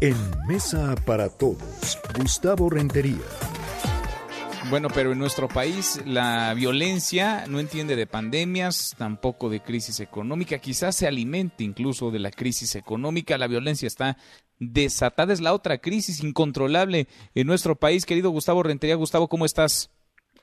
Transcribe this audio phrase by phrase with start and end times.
[0.00, 3.18] En Mesa para Todos, Gustavo Rentería.
[4.70, 10.58] Bueno, pero en nuestro país la violencia no entiende de pandemias, tampoco de crisis económica,
[10.58, 14.16] quizás se alimente incluso de la crisis económica, la violencia está
[14.58, 18.06] desatada, es la otra crisis incontrolable en nuestro país.
[18.06, 19.90] Querido Gustavo Rentería, Gustavo, ¿cómo estás?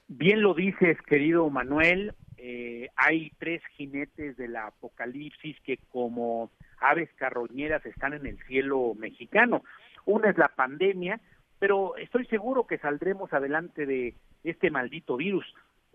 [0.07, 2.13] Bien lo dices, querido Manuel,
[2.47, 9.63] eh, hay tres jinetes del apocalipsis que como aves carroñeras están en el cielo mexicano.
[10.05, 11.19] Una es la pandemia,
[11.57, 14.13] pero estoy seguro que saldremos adelante de
[14.43, 15.43] este maldito virus.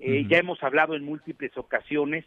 [0.01, 2.25] Eh, ya hemos hablado en múltiples ocasiones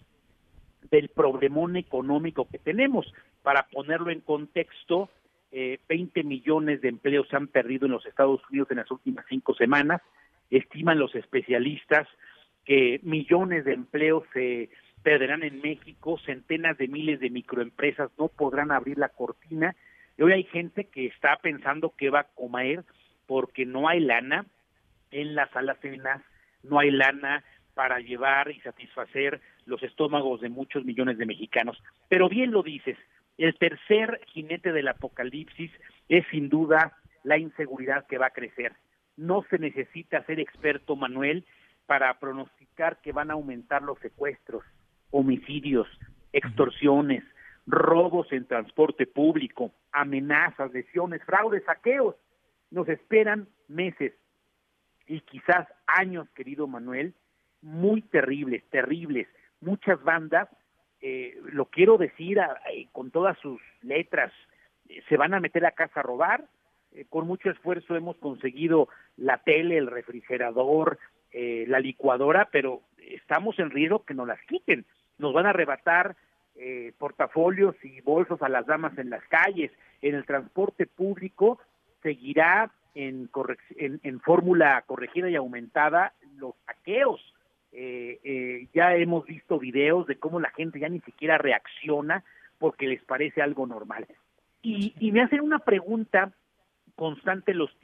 [0.90, 3.13] del problemón económico que tenemos.
[3.41, 5.10] Para ponerlo en contexto,
[5.52, 9.26] eh, 20 millones de empleos se han perdido en los Estados Unidos en las últimas
[9.27, 10.02] cinco semanas.
[10.49, 12.08] Estiman los especialistas
[12.66, 14.70] que millones de empleos se
[15.04, 19.76] perderán en México, centenas de miles de microempresas no podrán abrir la cortina.
[20.18, 22.84] Y hoy hay gente que está pensando que va a comer
[23.27, 24.46] porque no hay lana
[25.12, 26.21] en las alacenas,
[26.63, 31.82] no hay lana para llevar y satisfacer los estómagos de muchos millones de mexicanos.
[32.10, 32.98] Pero bien lo dices,
[33.38, 35.71] el tercer jinete del apocalipsis
[36.07, 38.73] es sin duda la inseguridad que va a crecer.
[39.18, 41.45] No se necesita ser experto, Manuel,
[41.85, 44.63] para pronosticar que van a aumentar los secuestros,
[45.12, 45.87] homicidios,
[46.31, 47.23] extorsiones,
[47.65, 52.15] robos en transporte público, amenazas, lesiones, fraudes, saqueos
[52.73, 54.13] nos esperan meses
[55.05, 57.13] y quizás años, querido Manuel,
[57.61, 59.27] muy terribles, terribles.
[59.61, 60.49] Muchas bandas,
[61.01, 62.39] eh, lo quiero decir
[62.91, 64.34] con todas sus letras,
[64.89, 66.45] eh, se van a meter a casa a robar.
[66.94, 70.97] Eh, con mucho esfuerzo hemos conseguido la tele, el refrigerador,
[71.34, 74.85] la licuadora, pero estamos en riesgo que nos las quiten.
[75.17, 76.16] Nos van a arrebatar
[76.97, 81.59] portafolios y bolsos a las damas en las calles, en el transporte público
[82.03, 83.29] seguirá en,
[83.77, 87.22] en, fórmula corregida y aumentada los saqueos.
[87.72, 92.23] Eh, eh, ya hemos visto videos de cómo la gente ya ni siquiera reacciona
[92.59, 94.05] porque les parece algo normal.
[94.61, 96.31] Y, y me hacen una pregunta
[96.95, 97.75] constante los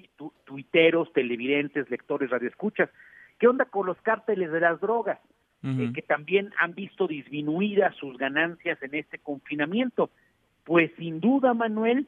[0.44, 2.90] tuiteros, televidentes, lectores, radioescuchas.
[3.40, 5.20] ¿Qué onda con los cárteles de las drogas?
[5.62, 10.10] Eh, que también han visto disminuidas sus ganancias en este confinamiento.
[10.64, 12.08] Pues sin duda, Manuel,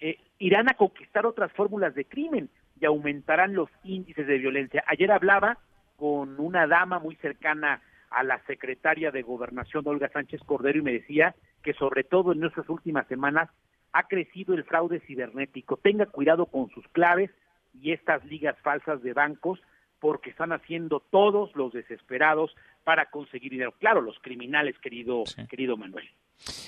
[0.00, 4.84] eh, irán a conquistar otras fórmulas de crimen y aumentarán los índices de violencia.
[4.86, 5.56] Ayer hablaba
[5.96, 7.80] con una dama muy cercana
[8.10, 12.44] a la secretaria de Gobernación, Olga Sánchez Cordero, y me decía que sobre todo en
[12.44, 13.48] estas últimas semanas
[13.92, 15.78] ha crecido el fraude cibernético.
[15.78, 17.30] Tenga cuidado con sus claves
[17.72, 19.60] y estas ligas falsas de bancos
[20.00, 23.74] porque están haciendo todos los desesperados para conseguir dinero.
[23.78, 26.08] Claro, los criminales, querido, querido Manuel.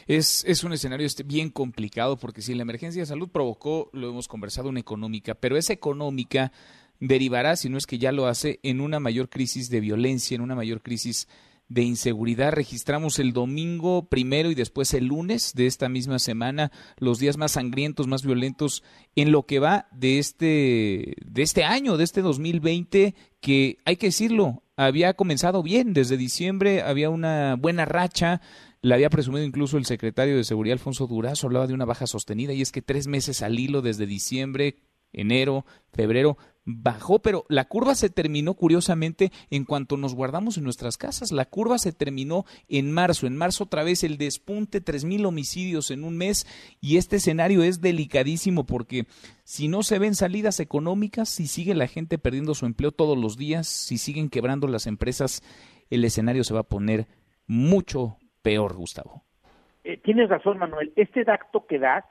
[0.06, 4.10] Es, es un escenario este bien complicado porque si la emergencia de salud provocó, lo
[4.10, 6.53] hemos conversado, una económica, pero esa económica
[7.00, 10.43] derivará, si no es que ya lo hace, en una mayor crisis de violencia, en
[10.43, 11.28] una mayor crisis
[11.72, 12.53] de inseguridad.
[12.53, 17.53] Registramos el domingo primero y después el lunes de esta misma semana los días más
[17.53, 18.83] sangrientos, más violentos
[19.16, 24.06] en lo que va de este, de este año, de este 2020, que hay que
[24.06, 25.93] decirlo, había comenzado bien.
[25.93, 28.41] Desde diciembre había una buena racha.
[28.81, 32.53] La había presumido incluso el secretario de Seguridad, Alfonso Durazo, hablaba de una baja sostenida
[32.53, 34.77] y es que tres meses al hilo desde diciembre,
[35.12, 40.97] enero, febrero, bajó, pero la curva se terminó curiosamente en cuanto nos guardamos en nuestras
[40.97, 41.33] casas.
[41.33, 43.27] La curva se terminó en marzo.
[43.27, 46.47] En marzo otra vez el despunte, tres mil homicidios en un mes
[46.81, 49.06] y este escenario es delicadísimo porque
[49.45, 53.37] si no se ven salidas económicas, si sigue la gente perdiendo su empleo todos los
[53.37, 55.43] días, si siguen quebrando las empresas,
[55.91, 57.06] el escenario se va a poner
[57.47, 59.25] mucho peor, Gustavo.
[59.84, 60.93] Eh, tienes razón, Manuel.
[60.97, 62.05] Este dato que das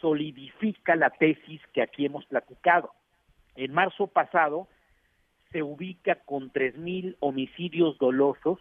[0.00, 2.92] solidifica la tesis que aquí hemos platicado.
[3.56, 4.68] En marzo pasado
[5.52, 8.58] se ubica con 3.000 homicidios dolosos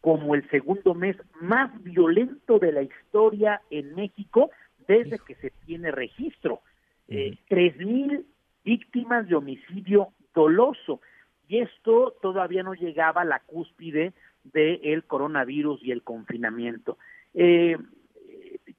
[0.00, 4.50] como el segundo mes más violento de la historia en México
[4.88, 6.62] desde que se tiene registro.
[7.08, 8.24] Eh, tres mil
[8.64, 11.00] víctimas de homicidio doloso.
[11.48, 14.12] Y esto todavía no llegaba a la cúspide
[14.44, 16.96] del coronavirus y el confinamiento.
[17.34, 17.76] Eh,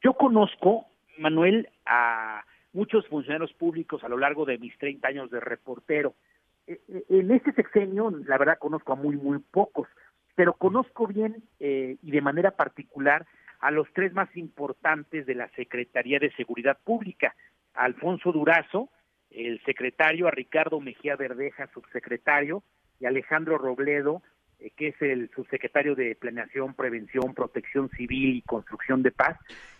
[0.01, 0.87] yo conozco,
[1.17, 2.20] Manuel, a
[2.73, 6.15] muchos funcionarios públicos a lo largo de mis 30 años de reportero.
[6.67, 6.79] Eh,
[7.09, 9.87] en este sexenio, la verdad, conozco a muy, muy pocos,
[10.35, 13.27] pero conozco bien y de manera particular
[13.59, 17.35] a los tres más importantes de la Secretaría de Seguridad Pública,
[17.73, 18.89] Alfonso Durazo,
[19.29, 22.63] el secretario, a Ricardo Mejía Verdeja, subsecretario,
[22.99, 24.21] y Alejandro Robledo,
[24.59, 29.37] eh, que es el subsecretario de Planeación, Prevención, Protección Civil y Construcción de Paz,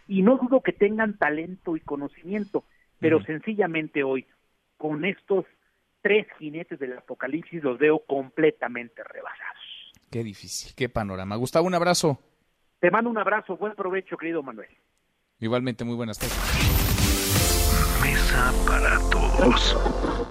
[0.08, 2.64] y no dudo que tengan talento y conocimiento,
[3.01, 4.25] pero sencillamente hoy,
[4.77, 5.45] con estos
[6.01, 9.92] tres jinetes del apocalipsis, los veo completamente rebasados.
[10.09, 11.36] Qué difícil, qué panorama.
[11.36, 12.19] Gustavo, un abrazo.
[12.80, 14.69] Te mando un abrazo, buen provecho, querido Manuel.
[15.39, 16.38] Igualmente, muy buenas tardes.
[18.01, 20.27] Mesa para todos.